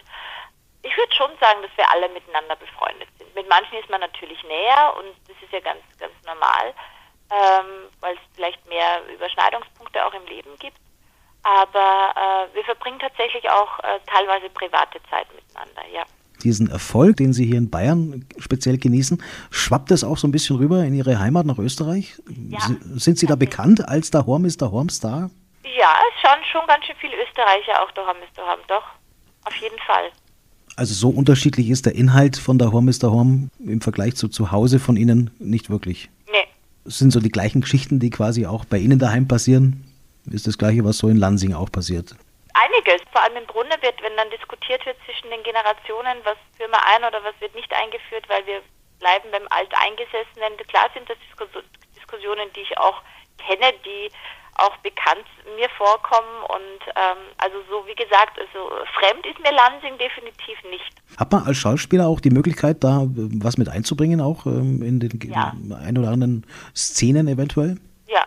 ich 0.83 0.95
würde 0.95 1.12
schon 1.15 1.31
sagen, 1.42 1.59
dass 1.63 1.75
wir 1.75 1.92
alle 1.92 2.07
miteinander 2.09 2.56
befreundet 2.56 3.09
sind. 3.18 3.33
Mit 3.36 3.50
manchen 3.50 3.77
ist 3.77 3.89
man 3.89 4.00
natürlich 4.00 4.42
näher 4.44 4.95
und 4.98 5.12
das 5.27 5.36
ist 5.44 5.51
ja 5.51 5.59
ganz, 5.59 5.83
ganz 6.00 6.13
normal, 6.25 6.74
ähm, 7.27 7.92
weil 8.00 8.15
es 8.15 8.21
vielleicht 8.36 8.65
mehr 8.69 9.04
Überschneidungspunkte 9.13 10.06
auch 10.06 10.13
im 10.13 10.25
Leben 10.27 10.56
gibt. 10.59 10.77
Aber 11.47 12.13
äh, 12.15 12.55
wir 12.55 12.63
verbringen 12.65 12.99
tatsächlich 12.99 13.49
auch 13.49 13.79
äh, 13.79 13.99
teilweise 14.05 14.49
private 14.49 14.99
Zeit 15.09 15.27
miteinander, 15.33 15.81
ja 15.94 16.03
diesen 16.44 16.69
Erfolg, 16.69 17.17
den 17.17 17.33
Sie 17.33 17.45
hier 17.45 17.57
in 17.57 17.69
Bayern 17.69 18.25
speziell 18.38 18.77
genießen, 18.77 19.21
schwappt 19.51 19.91
das 19.91 20.03
auch 20.03 20.17
so 20.17 20.27
ein 20.27 20.31
bisschen 20.31 20.57
rüber 20.57 20.83
in 20.83 20.94
Ihre 20.94 21.19
Heimat 21.19 21.45
nach 21.45 21.57
Österreich? 21.57 22.15
Ja. 22.49 22.59
Sind 22.95 23.17
Sie 23.17 23.25
da 23.25 23.35
bekannt 23.35 23.88
als 23.88 24.11
der 24.11 24.25
Horm 24.25 24.45
ist 24.45 24.61
der 24.61 24.71
Horm-Star? 24.71 25.29
Ja, 25.63 25.94
es 26.09 26.21
schauen 26.21 26.44
schon 26.51 26.68
ganz 26.68 26.85
schön 26.85 26.95
viele 26.99 27.16
Österreicher 27.21 27.83
auch 27.83 27.92
der 27.92 28.06
Horm 28.06 28.18
ist 28.25 28.37
der 28.37 28.45
Horm, 28.45 28.59
doch, 28.68 28.83
auf 29.45 29.56
jeden 29.56 29.80
Fall. 29.80 30.11
Also 30.75 30.94
so 30.94 31.09
unterschiedlich 31.09 31.69
ist 31.69 31.85
der 31.85 31.95
Inhalt 31.95 32.37
von 32.37 32.59
der 32.59 32.71
Horm 32.71 32.87
ist 32.87 33.04
der 33.04 33.11
Horm 33.11 33.49
im 33.59 33.81
Vergleich 33.81 34.16
zu 34.16 34.27
zu 34.27 34.51
Hause 34.51 34.80
von 34.80 34.95
Ihnen 34.95 35.31
nicht 35.39 35.69
wirklich? 35.69 36.09
Nee. 36.31 36.47
Es 36.85 36.99
sind 36.99 37.11
so 37.11 37.19
die 37.19 37.31
gleichen 37.31 37.61
Geschichten, 37.61 37.99
die 37.99 38.11
quasi 38.11 38.45
auch 38.45 38.63
bei 38.63 38.77
Ihnen 38.77 38.99
daheim 38.99 39.27
passieren? 39.27 39.86
Ist 40.31 40.47
das 40.47 40.57
gleiche, 40.57 40.83
was 40.83 40.97
so 40.97 41.07
in 41.07 41.17
Lansing 41.17 41.53
auch 41.53 41.71
passiert? 41.71 42.15
einiges. 42.57 43.01
Vor 43.11 43.21
allem 43.21 43.37
im 43.37 43.47
Grunde 43.47 43.75
wird, 43.81 44.01
wenn 44.01 44.15
dann 44.17 44.29
diskutiert 44.29 44.85
wird 44.85 44.97
zwischen 45.05 45.29
den 45.29 45.43
Generationen, 45.43 46.17
was 46.23 46.37
führen 46.57 46.71
wir 46.71 46.83
ein 46.83 47.03
oder 47.03 47.23
was 47.23 47.39
wird 47.39 47.53
nicht 47.55 47.71
eingeführt, 47.73 48.27
weil 48.29 48.45
wir 48.45 48.61
bleiben 48.99 49.29
beim 49.31 49.47
Alteingesessenen. 49.49 50.57
Klar 50.67 50.89
sind 50.93 51.09
das 51.09 51.17
Diskussionen, 51.95 52.49
die 52.55 52.61
ich 52.61 52.77
auch 52.77 53.01
kenne, 53.37 53.73
die 53.85 54.09
auch 54.57 54.75
bekannt 54.77 55.25
mir 55.55 55.69
vorkommen 55.77 56.41
und 56.49 56.81
ähm, 56.95 57.29
also 57.37 57.57
so 57.69 57.85
wie 57.85 57.93
gesagt, 57.93 58.39
also 58.39 58.71
fremd 58.97 59.23
ist 59.27 59.37
mir 59.37 59.53
Lansing 59.53 59.99
definitiv 59.99 60.57
nicht. 60.71 60.95
Hat 61.15 61.31
man 61.31 61.45
als 61.45 61.57
Schauspieler 61.57 62.07
auch 62.07 62.19
die 62.19 62.31
Möglichkeit, 62.31 62.83
da 62.83 63.03
äh, 63.03 63.29
was 63.37 63.59
mit 63.59 63.69
einzubringen, 63.69 64.19
auch 64.19 64.47
ähm, 64.47 64.81
in 64.81 64.99
den 64.99 65.19
ja. 65.29 65.53
ein 65.79 65.95
oder 65.95 66.09
anderen 66.09 66.43
Szenen 66.75 67.27
eventuell? 67.27 67.77
Ja, 68.07 68.25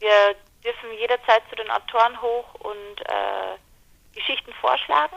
wir 0.00 0.36
dürfen 0.64 0.92
jederzeit 0.98 1.42
zu 1.50 1.56
den 1.56 1.70
Autoren 1.70 2.20
hoch 2.20 2.54
und 2.60 3.00
äh, 3.00 3.56
Geschichten 4.14 4.52
vorschlagen. 4.60 5.16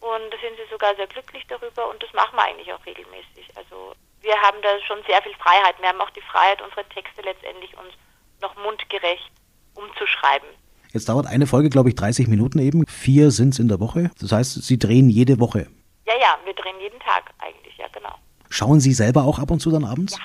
Und 0.00 0.30
da 0.30 0.36
sind 0.38 0.56
sie 0.56 0.70
sogar 0.70 0.94
sehr 0.96 1.06
glücklich 1.06 1.44
darüber 1.48 1.88
und 1.88 2.02
das 2.02 2.12
machen 2.12 2.36
wir 2.36 2.44
eigentlich 2.44 2.72
auch 2.72 2.84
regelmäßig. 2.84 3.50
Also 3.56 3.94
wir 4.20 4.36
haben 4.40 4.58
da 4.62 4.68
schon 4.86 5.02
sehr 5.06 5.22
viel 5.22 5.34
Freiheit. 5.34 5.80
Wir 5.80 5.88
haben 5.88 6.00
auch 6.00 6.10
die 6.10 6.20
Freiheit, 6.20 6.60
unsere 6.62 6.84
Texte 6.88 7.22
letztendlich 7.22 7.76
uns 7.76 7.94
noch 8.40 8.54
mundgerecht 8.56 9.30
umzuschreiben. 9.74 10.48
Jetzt 10.92 11.08
dauert 11.08 11.26
eine 11.26 11.46
Folge, 11.46 11.70
glaube 11.70 11.90
ich, 11.90 11.94
30 11.94 12.28
Minuten 12.28 12.58
eben. 12.58 12.86
Vier 12.86 13.30
sind 13.30 13.50
es 13.50 13.58
in 13.58 13.68
der 13.68 13.80
Woche. 13.80 14.10
Das 14.20 14.32
heißt, 14.32 14.62
Sie 14.62 14.78
drehen 14.78 15.10
jede 15.10 15.40
Woche. 15.40 15.68
Ja, 16.06 16.14
ja, 16.18 16.38
wir 16.44 16.54
drehen 16.54 16.80
jeden 16.80 16.98
Tag 17.00 17.32
eigentlich, 17.38 17.76
ja, 17.76 17.86
genau. 17.88 18.14
Schauen 18.48 18.80
Sie 18.80 18.92
selber 18.92 19.24
auch 19.24 19.38
ab 19.38 19.50
und 19.50 19.60
zu 19.60 19.70
dann 19.70 19.84
abends? 19.84 20.16
Ja. 20.16 20.24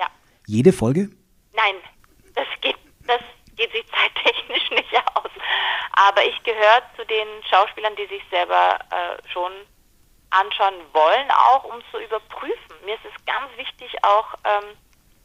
ja. 0.00 0.06
Jede 0.46 0.72
Folge? 0.72 1.10
Nein, 1.52 1.74
das 2.34 2.46
geht, 2.60 2.76
geht 3.58 3.72
sich 3.72 3.84
zeittechnisch 3.90 4.70
nicht 4.70 4.94
aus. 5.14 5.30
Aber 5.92 6.24
ich 6.24 6.42
gehöre 6.44 6.82
zu 6.96 7.04
den 7.04 7.28
Schauspielern, 7.50 7.96
die 7.96 8.06
sich 8.06 8.22
selber 8.30 8.78
äh, 8.90 9.28
schon 9.32 9.52
anschauen 10.30 10.74
wollen, 10.92 11.30
auch 11.30 11.64
um 11.64 11.82
zu 11.90 11.98
überprüfen. 11.98 12.84
Mir 12.84 12.94
ist 12.94 13.04
es 13.04 13.24
ganz 13.26 13.54
wichtig 13.56 13.92
auch 14.04 14.34
ähm, 14.44 14.76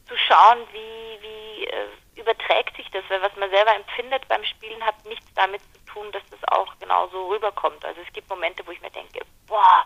zu 0.08 0.16
schauen, 0.16 0.66
wie, 0.72 1.18
wie 1.20 1.64
äh, 1.66 1.88
überträgt 2.16 2.76
sich 2.76 2.90
das, 2.90 3.04
weil 3.08 3.22
was 3.22 3.34
man 3.36 3.50
selber 3.50 3.74
empfindet 3.74 4.26
beim 4.28 4.44
Spielen 4.44 4.84
hat 4.84 5.04
nichts 5.04 5.26
damit 5.34 5.60
zu 5.72 5.92
tun, 5.92 6.12
dass 6.12 6.22
das 6.30 6.40
auch 6.52 6.78
genauso 6.78 7.28
rüberkommt. 7.28 7.84
Also 7.84 8.00
es 8.00 8.12
gibt 8.12 8.28
Momente, 8.28 8.66
wo 8.66 8.70
ich 8.70 8.80
mir 8.80 8.90
denke, 8.90 9.20
boah, 9.46 9.84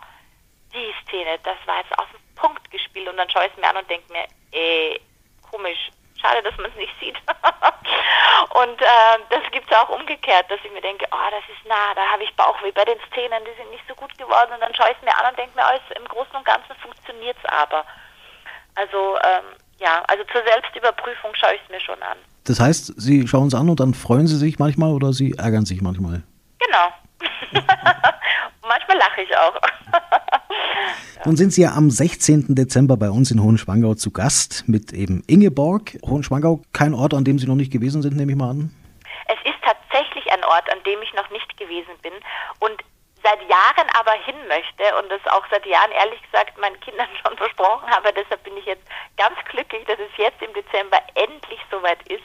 die 0.73 0.93
Szene, 1.03 1.39
das 1.43 1.57
war 1.65 1.77
jetzt 1.77 1.97
auf 1.97 2.07
den 2.11 2.35
Punkt 2.35 2.69
gespielt 2.71 3.09
und 3.09 3.17
dann 3.17 3.29
schaue 3.29 3.45
ich 3.45 3.51
es 3.51 3.57
mir 3.57 3.69
an 3.69 3.77
und 3.77 3.89
denke 3.89 4.11
mir, 4.11 4.25
ey, 4.51 5.01
komisch, 5.49 5.89
schade, 6.21 6.43
dass 6.43 6.55
man 6.57 6.71
es 6.71 6.75
nicht 6.75 6.93
sieht. 6.99 7.17
Äh, 8.89 9.17
das 9.29 9.43
gibt 9.51 9.69
es 9.69 9.77
auch 9.77 9.89
umgekehrt, 9.89 10.49
dass 10.49 10.59
ich 10.63 10.71
mir 10.71 10.81
denke, 10.81 11.05
oh, 11.11 11.29
das 11.29 11.45
ist 11.45 11.63
nah, 11.67 11.93
da 11.93 12.01
habe 12.11 12.23
ich 12.23 12.35
Bauchweh 12.35 12.71
bei 12.71 12.85
den 12.85 12.97
Szenen, 13.11 13.45
die 13.45 13.55
sind 13.57 13.69
nicht 13.69 13.85
so 13.87 13.93
gut 13.93 14.17
geworden 14.17 14.51
und 14.53 14.61
dann 14.61 14.73
schaue 14.73 14.89
ich 14.89 14.97
es 14.97 15.05
mir 15.05 15.13
an 15.13 15.29
und 15.29 15.37
denke 15.37 15.55
mir, 15.55 15.65
oh, 15.67 15.93
im 15.93 16.05
Großen 16.05 16.35
und 16.35 16.45
Ganzen 16.45 16.75
funktioniert 16.81 17.37
es 17.37 17.49
aber. 17.49 17.85
Also 18.75 19.17
ähm, 19.21 19.45
ja, 19.79 20.03
also 20.07 20.23
zur 20.31 20.41
Selbstüberprüfung 20.43 21.35
schaue 21.35 21.55
ich 21.55 21.61
es 21.63 21.69
mir 21.69 21.81
schon 21.81 22.01
an. 22.01 22.17
Das 22.45 22.59
heißt, 22.59 22.99
Sie 22.99 23.27
schauen 23.27 23.47
es 23.47 23.53
an 23.53 23.69
und 23.69 23.79
dann 23.79 23.93
freuen 23.93 24.27
Sie 24.27 24.37
sich 24.37 24.57
manchmal 24.57 24.91
oder 24.91 25.13
Sie 25.13 25.35
ärgern 25.37 25.65
sich 25.65 25.81
manchmal? 25.81 26.23
Genau. 26.57 26.87
manchmal 28.67 28.97
lache 28.97 29.21
ich 29.21 29.37
auch. 29.37 29.55
Nun 31.25 31.37
sind 31.37 31.53
Sie 31.53 31.61
ja 31.61 31.73
am 31.73 31.91
16. 31.91 32.55
Dezember 32.55 32.97
bei 32.97 33.09
uns 33.09 33.29
in 33.29 33.43
Hohenschwangau 33.43 33.93
zu 33.95 34.11
Gast 34.11 34.63
mit 34.67 34.93
eben 34.93 35.23
Ingeborg. 35.27 35.97
Hohenschwangau, 36.05 36.61
kein 36.71 36.93
Ort, 36.93 37.13
an 37.13 37.25
dem 37.25 37.37
Sie 37.39 37.45
noch 37.45 37.55
nicht 37.55 37.71
gewesen 37.71 38.01
sind, 38.01 38.15
nehme 38.15 38.31
ich 38.31 38.37
mal 38.37 38.51
an. 38.51 38.71
Ein 40.31 40.43
Ort, 40.43 40.71
an 40.71 40.83
dem 40.83 41.01
ich 41.01 41.13
noch 41.13 41.29
nicht 41.29 41.57
gewesen 41.57 41.97
bin 41.99 42.13
und 42.59 42.83
seit 43.23 43.41
Jahren 43.49 43.89
aber 43.97 44.13
hin 44.13 44.47
möchte 44.47 44.95
und 44.97 45.09
das 45.09 45.25
auch 45.27 45.43
seit 45.51 45.65
Jahren 45.65 45.91
ehrlich 45.91 46.21
gesagt 46.23 46.57
meinen 46.57 46.79
Kindern 46.79 47.07
schon 47.23 47.37
versprochen 47.37 47.89
habe. 47.89 48.13
Deshalb 48.13 48.43
bin 48.43 48.57
ich 48.57 48.65
jetzt 48.65 48.87
ganz 49.17 49.37
glücklich, 49.49 49.85
dass 49.85 49.99
es 49.99 50.11
jetzt 50.17 50.41
im 50.41 50.53
Dezember 50.53 50.99
endlich 51.15 51.59
soweit 51.69 52.01
ist 52.07 52.23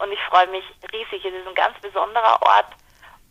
und 0.00 0.12
ich 0.12 0.20
freue 0.22 0.46
mich 0.48 0.64
riesig. 0.92 1.24
Es 1.24 1.34
ist 1.34 1.46
ein 1.46 1.54
ganz 1.54 1.78
besonderer 1.80 2.40
Ort 2.42 2.72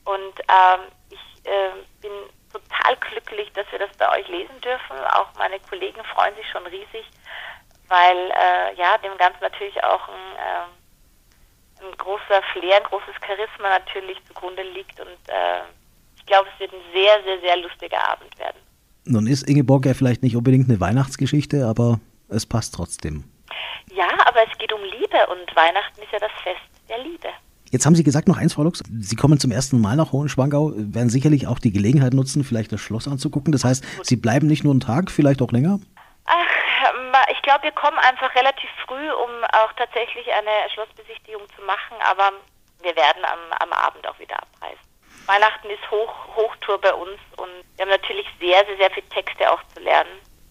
und 0.05 0.39
ähm, 0.47 0.81
ich 1.09 1.49
äh, 1.49 1.71
bin 2.01 2.11
total 2.51 2.95
glücklich, 2.97 3.51
dass 3.53 3.69
wir 3.71 3.79
das 3.79 3.95
bei 3.97 4.09
euch 4.17 4.27
lesen 4.27 4.59
dürfen. 4.61 4.97
Auch 5.13 5.27
meine 5.37 5.59
Kollegen 5.59 6.03
freuen 6.05 6.35
sich 6.35 6.49
schon 6.49 6.65
riesig, 6.67 7.05
weil 7.87 8.31
äh, 8.31 8.73
ja 8.75 8.97
dem 8.99 9.17
Ganzen 9.17 9.41
natürlich 9.41 9.81
auch 9.83 10.07
ein, 10.07 10.35
äh, 10.35 10.86
ein 11.81 11.97
großer 11.97 12.41
Flair, 12.53 12.77
ein 12.77 12.83
großes 12.83 13.15
Charisma 13.25 13.69
natürlich 13.79 14.17
zugrunde 14.27 14.63
liegt 14.63 14.99
und 14.99 15.19
äh, 15.27 15.61
ich 16.15 16.25
glaube, 16.25 16.47
es 16.53 16.59
wird 16.59 16.73
ein 16.73 16.81
sehr, 16.93 17.23
sehr, 17.23 17.39
sehr 17.41 17.57
lustiger 17.57 18.09
Abend 18.09 18.37
werden. 18.37 18.57
Nun 19.05 19.27
ist 19.27 19.47
Ingeborg 19.47 19.85
ja 19.85 19.93
vielleicht 19.93 20.23
nicht 20.23 20.35
unbedingt 20.35 20.69
eine 20.69 20.79
Weihnachtsgeschichte, 20.79 21.65
aber 21.65 21.99
es 22.29 22.45
passt 22.45 22.75
trotzdem. 22.75 23.23
Ja, 23.93 24.09
aber 24.25 24.39
es 24.49 24.57
geht 24.57 24.73
um 24.73 24.81
Liebe 24.83 25.27
und 25.31 25.55
Weihnachten 25.55 26.01
ist 26.01 26.11
ja 26.11 26.19
das 26.19 26.31
Fest 26.43 26.59
der 26.89 26.99
Liebe. 26.99 27.29
Jetzt 27.71 27.85
haben 27.85 27.95
Sie 27.95 28.03
gesagt 28.03 28.27
noch 28.27 28.37
eins, 28.37 28.53
Frau 28.53 28.63
Lux. 28.63 28.81
Sie 28.99 29.15
kommen 29.15 29.39
zum 29.39 29.51
ersten 29.51 29.81
Mal 29.81 29.97
nach 29.97 30.11
Hohenschwangau, 30.13 30.71
werden 30.75 31.09
sicherlich 31.09 31.47
auch 31.47 31.59
die 31.59 31.71
Gelegenheit 31.71 32.13
nutzen, 32.13 32.43
vielleicht 32.43 32.71
das 32.71 32.79
Schloss 32.79 33.07
anzugucken. 33.07 33.51
Das 33.51 33.65
heißt, 33.65 33.83
Sie 34.03 34.15
bleiben 34.15 34.47
nicht 34.47 34.63
nur 34.63 34.71
einen 34.71 34.79
Tag, 34.79 35.11
vielleicht 35.11 35.41
auch 35.41 35.51
länger? 35.51 35.79
Ich 37.37 37.43
glaube, 37.43 37.63
wir 37.63 37.71
kommen 37.71 37.97
einfach 37.99 38.33
relativ 38.35 38.69
früh, 38.85 39.09
um 39.11 39.29
auch 39.53 39.71
tatsächlich 39.77 40.27
eine 40.33 40.69
Schlossbesichtigung 40.73 41.43
zu 41.55 41.61
machen, 41.61 41.95
aber 42.01 42.31
wir 42.81 42.95
werden 42.95 43.23
am, 43.23 43.39
am 43.59 43.71
Abend 43.73 44.05
auch 44.07 44.17
wieder 44.19 44.35
abreisen. 44.41 44.81
Weihnachten 45.27 45.69
ist 45.69 45.89
Hoch, 45.91 46.13
Hochtour 46.35 46.79
bei 46.81 46.93
uns 46.93 47.19
und 47.37 47.49
wir 47.75 47.83
haben 47.85 47.89
natürlich 47.91 48.25
sehr, 48.39 48.65
sehr, 48.65 48.77
sehr 48.77 48.91
viel 48.91 49.03
Texte 49.03 49.49
auch 49.51 49.61
zu 49.73 49.79
lernen, 49.81 50.09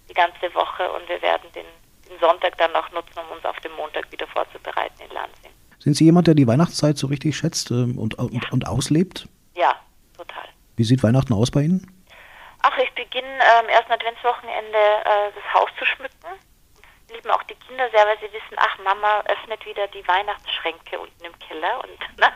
die 0.08 0.14
ganze 0.14 0.52
Woche 0.54 0.90
und 0.92 1.08
wir 1.08 1.20
werden 1.22 1.50
den, 1.54 1.66
den 2.08 2.18
Sonntag 2.20 2.56
dann 2.58 2.72
noch 2.72 2.90
nutzen, 2.92 3.18
um 3.18 3.36
uns 3.36 3.44
auf 3.44 3.58
den 3.60 3.72
Montag 3.72 4.10
wieder 4.12 4.26
vorzubereiten 4.28 5.02
in 5.02 5.10
Lansing. 5.10 5.50
Sind 5.78 5.94
Sie 5.94 6.04
jemand, 6.04 6.26
der 6.28 6.34
die 6.34 6.46
Weihnachtszeit 6.46 6.96
so 6.96 7.06
richtig 7.08 7.36
schätzt 7.36 7.70
ähm, 7.70 7.98
und, 7.98 8.14
und, 8.18 8.32
Ja. 8.32 8.40
und 8.52 8.66
auslebt? 8.66 9.28
Ja, 9.54 9.74
total. 10.16 10.48
Wie 10.76 10.84
sieht 10.84 11.02
Weihnachten 11.02 11.32
aus 11.34 11.50
bei 11.50 11.60
Ihnen? 11.62 11.92
Ach, 12.62 12.76
ich 12.78 12.92
beginne 12.94 13.38
am 13.60 13.68
ersten 13.68 13.92
Adventswochenende 13.92 14.78
äh, 14.78 15.30
das 15.34 15.54
Haus 15.54 15.68
zu 15.78 15.84
schmücken. 15.84 16.26
Lieben 17.08 17.30
auch 17.30 17.42
die 17.44 17.54
Kinder 17.54 17.88
sehr, 17.90 18.06
weil 18.06 18.18
sie 18.18 18.32
wissen, 18.32 18.56
ach, 18.56 18.78
Mama 18.78 19.22
öffnet 19.28 19.64
wieder 19.64 19.86
die 19.88 20.06
Weihnachtsschränke 20.06 20.98
unten 20.98 21.24
im 21.24 21.38
Keller 21.38 21.82
und 21.84 21.98
dann 22.16 22.32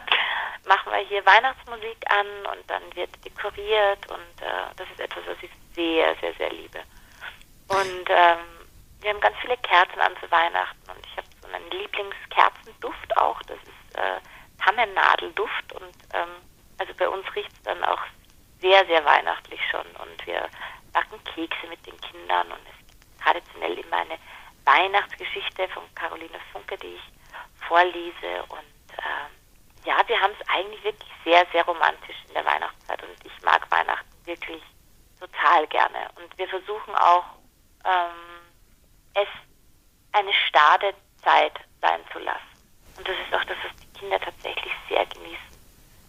machen 0.64 0.92
wir 0.92 0.98
hier 0.98 1.24
Weihnachtsmusik 1.26 1.98
an 2.08 2.26
und 2.52 2.70
dann 2.70 2.82
wird 2.94 3.10
dekoriert 3.24 4.10
und 4.10 4.42
äh, 4.42 4.74
das 4.76 4.88
ist 4.90 5.00
etwas, 5.00 5.24
was 5.26 5.36
ich 5.42 5.50
sehr, 5.74 6.14
sehr, 6.20 6.34
sehr 6.34 6.50
liebe. 6.50 6.80
Und 7.68 8.08
ähm, 8.08 8.38
wir 9.00 9.10
haben 9.10 9.20
ganz 9.20 9.36
viele 9.40 9.56
Kerzen 9.58 10.00
an 10.00 10.14
zu 10.20 10.30
Weihnachten 10.30 10.90
und 10.90 11.06
ich 11.06 11.16
habe 11.16 11.26
so 11.40 11.48
einen 11.48 11.70
Lieblingskerzenduft 11.70 13.16
auch, 13.16 13.40
das 13.42 13.58
ist 13.58 13.98
äh, 13.98 14.20
Tannennadelduft 14.62 15.72
und 15.72 15.94
ähm, 16.12 16.28
also 16.78 16.92
bei 16.94 17.08
uns 17.08 17.24
riecht 17.34 17.52
es 17.52 17.62
dann 17.62 17.82
auch 17.84 18.00
sehr, 18.60 18.84
sehr 18.86 19.04
weihnachtlich 19.04 19.60
schon 19.70 19.86
und 20.02 20.26
wir 20.26 20.48
backen 20.92 21.22
Kekse 21.24 21.66
mit 21.68 21.84
den 21.86 21.98
Kindern 22.00 22.46
und 22.48 22.60
es 22.68 22.86
gibt 22.88 23.22
traditionell 23.22 23.78
immer 23.78 23.96
eine 23.98 24.18
Weihnachtsgeschichte 24.64 25.69
von 25.69 25.83
Caroline 25.95 26.38
Funke, 26.52 26.76
die 26.79 26.95
ich 26.95 27.02
vorlese 27.67 28.43
und 28.49 28.61
ähm, 28.99 29.31
ja, 29.85 29.97
wir 30.07 30.21
haben 30.21 30.33
es 30.38 30.49
eigentlich 30.49 30.83
wirklich 30.85 31.11
sehr, 31.25 31.47
sehr 31.52 31.64
romantisch 31.64 32.17
in 32.29 32.35
der 32.35 32.45
Weihnachtszeit 32.45 33.02
und 33.02 33.25
ich 33.25 33.43
mag 33.43 33.71
Weihnachten 33.71 34.11
wirklich 34.25 34.62
total 35.19 35.67
gerne 35.69 36.11
und 36.17 36.37
wir 36.37 36.49
versuchen 36.49 36.95
auch 36.95 37.25
ähm, 37.85 38.40
es 39.14 39.29
eine 40.12 40.33
starre 40.49 40.95
Zeit 41.23 41.52
sein 41.81 42.00
zu 42.12 42.19
lassen. 42.19 42.40
Und 42.97 43.09
das 43.09 43.17
ist 43.17 43.35
auch 43.35 43.45
das, 43.45 43.57
was 43.64 43.76
die 43.81 43.99
Kinder 43.99 44.21
tatsächlich 44.21 44.73
sehr 44.88 45.07
genießen. 45.07 45.38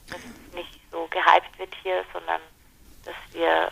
Dass 0.10 0.20
es 0.20 0.54
nicht 0.54 0.80
so 0.92 1.08
gehypt 1.08 1.58
wird 1.58 1.74
hier, 1.84 2.04
sondern 2.12 2.42
dass 3.06 3.16
wir 3.32 3.72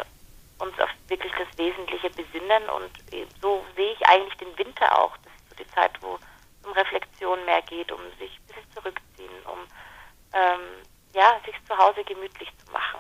uns 0.60 0.78
auf 0.80 0.90
wirklich 1.08 1.32
das 1.38 1.48
Wesentliche 1.58 2.10
besinnen. 2.10 2.64
Und 2.76 2.92
eh, 3.14 3.26
so 3.42 3.64
sehe 3.76 3.94
ich 3.94 4.06
eigentlich 4.08 4.36
den 4.38 4.58
Winter 4.58 4.88
auch. 5.00 5.16
Das 5.24 5.34
ist 5.34 5.50
so 5.50 5.64
die 5.64 5.70
Zeit, 5.76 5.92
wo 6.02 6.16
es 6.16 6.68
um 6.68 6.74
Reflexion 6.74 7.44
mehr 7.46 7.62
geht, 7.64 7.92
um 7.92 8.00
sich 8.20 8.32
ein 8.32 8.48
bisschen 8.48 8.72
zurückziehen, 8.76 9.36
um 9.46 9.60
ähm, 10.34 10.62
ja, 11.16 11.40
sich 11.46 11.56
zu 11.68 11.78
Hause 11.78 12.04
gemütlich 12.04 12.50
zu 12.64 12.72
machen. 12.72 13.00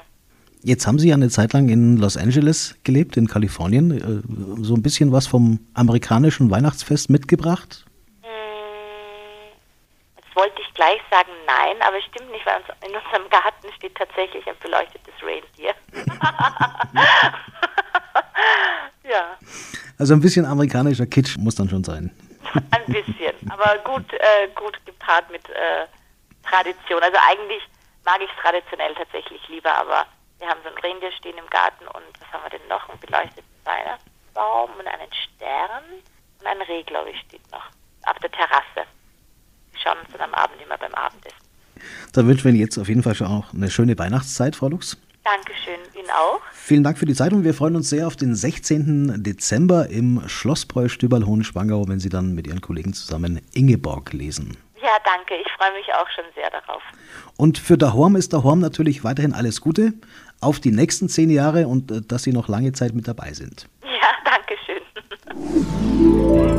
Jetzt 0.62 0.86
haben 0.88 1.00
Sie 1.00 1.08
ja 1.10 1.16
eine 1.16 1.30
Zeit 1.30 1.54
lang 1.54 1.70
in 1.70 1.98
Los 1.98 2.18
Angeles 2.18 2.78
gelebt, 2.84 3.16
in 3.16 3.28
Kalifornien. 3.28 3.92
Äh, 3.92 4.64
So 4.64 4.74
ein 4.76 4.82
bisschen 4.82 5.12
was 5.12 5.28
vom 5.28 5.60
amerikanischen 5.74 6.52
Weihnachtsfest 6.52 7.10
mitgebracht? 7.10 7.86
Hm, 8.24 8.30
Jetzt 10.18 10.36
wollte 10.36 10.62
ich 10.62 10.74
gleich 10.74 11.00
sagen 11.10 11.32
nein, 11.74 11.82
aber 11.88 11.98
es 11.98 12.06
stimmt 12.06 12.32
nicht, 12.32 12.46
weil 12.46 12.58
uns, 12.58 12.68
in 12.88 12.96
unserem 12.96 13.30
Garten 13.30 13.72
steht 13.76 13.96
tatsächlich 13.96 14.48
ein 14.48 14.58
beleuchtetes 14.62 15.14
Reindeer. 15.22 15.76
ja, 19.04 19.38
Also 19.98 20.14
ein 20.14 20.22
bisschen 20.22 20.46
amerikanischer 20.46 21.06
Kitsch 21.06 21.38
muss 21.38 21.56
dann 21.56 21.70
schon 21.70 21.84
sein. 21.84 22.12
ein 22.72 22.86
bisschen, 22.86 23.36
aber 23.52 23.78
gut, 23.80 24.12
äh, 24.14 24.48
gut 24.56 24.80
gepaart 24.86 25.30
mit 25.30 25.48
äh, 25.50 25.86
Tradition. 26.48 27.02
Also 27.04 27.18
eigentlich 27.30 27.62
mag 28.06 28.20
ich 28.22 28.30
es 28.30 28.42
traditionell 28.42 28.96
tatsächlich 28.96 29.46
lieber, 29.50 29.76
aber 29.78 30.06
wir 30.40 30.48
haben 30.48 30.60
so 30.64 30.70
ein 30.70 30.78
Reindeer 30.84 31.12
stehen 31.12 31.38
im 31.38 31.50
Garten 31.50 31.86
und 31.88 32.06
was 32.20 32.32
haben 32.32 32.44
wir 32.44 32.58
denn 32.58 32.68
noch? 32.68 32.88
Einen 32.90 33.00
beleuchteten 33.00 33.44
Weihnachtsbaum 33.66 34.72
und 34.80 34.88
einen 34.88 35.12
Stern 35.14 35.84
und 36.40 36.48
ein 36.48 36.62
Reh, 36.62 36.84
glaube 36.84 37.12
ich, 37.12 37.20
steht 37.28 37.52
noch 37.52 37.66
auf 38.06 38.18
der 38.20 38.32
Terrasse. 38.32 38.88
Wir 39.72 39.80
schauen 39.84 40.00
uns 40.00 40.10
dann 40.12 40.22
am 40.22 40.34
Abend 40.34 40.62
immer 40.62 40.78
beim 40.78 40.94
Abendessen. 40.96 41.49
Dann 42.14 42.28
wünschen 42.28 42.46
wir 42.46 42.52
Ihnen 42.52 42.60
jetzt 42.60 42.78
auf 42.78 42.88
jeden 42.88 43.04
Fall 43.04 43.16
schon 43.16 43.28
auch 43.28 43.54
eine 43.54 43.70
schöne 43.70 43.98
Weihnachtszeit, 43.98 44.56
Frau 44.56 44.70
Lux. 44.70 44.98
Dankeschön, 45.24 45.80
Ihnen 45.96 46.10
auch. 46.10 46.42
Vielen 46.54 46.84
Dank 46.84 46.98
für 46.98 47.06
die 47.06 47.14
Zeit 47.14 47.34
und 47.34 47.44
wir 47.44 47.54
freuen 47.54 47.76
uns 47.76 47.90
sehr 47.90 48.08
auf 48.08 48.16
den 48.16 48.36
16. 48.36 49.22
Dezember 49.24 49.90
im 49.90 50.22
Schlossbräu 50.28 50.88
Stüberl 50.88 51.26
Hohenschwangau, 51.26 51.88
wenn 51.88 52.00
Sie 52.00 52.10
dann 52.10 52.34
mit 52.34 52.48
Ihren 52.48 52.62
Kollegen 52.62 52.94
zusammen 52.94 53.42
Ingeborg 53.54 54.14
lesen. 54.14 54.58
Ja, 54.82 54.98
danke. 55.04 55.36
Ich 55.36 55.52
freue 55.54 55.72
mich 55.74 55.88
auch 55.94 56.10
schon 56.16 56.24
sehr 56.36 56.50
darauf. 56.50 56.82
Und 57.38 57.58
für 57.58 57.78
Dahorm 57.78 58.16
ist 58.16 58.34
Dahorm 58.34 58.60
natürlich 58.60 59.04
weiterhin 59.04 59.34
alles 59.34 59.62
Gute 59.62 59.94
auf 60.42 60.60
die 60.60 60.72
nächsten 60.72 61.10
zehn 61.10 61.30
Jahre 61.30 61.68
und 61.68 61.92
äh, 61.92 62.02
dass 62.02 62.24
Sie 62.24 62.34
noch 62.34 62.48
lange 62.48 62.72
Zeit 62.72 62.94
mit 62.94 63.08
dabei 63.08 63.34
sind. 63.34 63.68
Ja, 63.84 64.10
danke 64.24 64.56
schön. 64.66 66.56